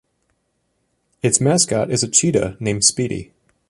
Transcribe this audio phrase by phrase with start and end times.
[1.21, 3.31] Its mascot is a cheetah named Speedy.